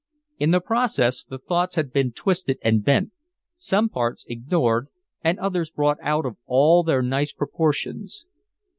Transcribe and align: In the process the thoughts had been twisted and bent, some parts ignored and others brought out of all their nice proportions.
In 0.39 0.49
the 0.49 0.59
process 0.61 1.23
the 1.23 1.37
thoughts 1.37 1.75
had 1.75 1.93
been 1.93 2.11
twisted 2.11 2.57
and 2.63 2.83
bent, 2.83 3.11
some 3.55 3.87
parts 3.87 4.25
ignored 4.27 4.87
and 5.23 5.37
others 5.37 5.69
brought 5.69 5.99
out 6.01 6.25
of 6.25 6.37
all 6.47 6.81
their 6.81 7.03
nice 7.03 7.33
proportions. 7.33 8.25